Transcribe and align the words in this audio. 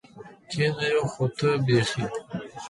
کېنه 0.51 0.85
یو 0.93 1.05
خو 1.13 1.25
ته 1.37 1.49
بېخي. 1.65 2.03